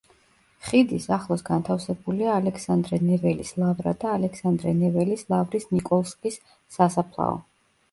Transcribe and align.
ხიდის 0.69 1.03
ახლოს 1.17 1.43
განთავსებულია 1.49 2.31
ალექსანდრე 2.37 2.99
ნეველის 3.03 3.53
ლავრა 3.65 3.95
და 4.05 4.15
ალექსანდრე 4.15 4.75
ნეველის 4.81 5.29
ლავრის 5.37 5.71
ნიკოლსკის 5.77 6.43
სასაფლაო. 6.81 7.41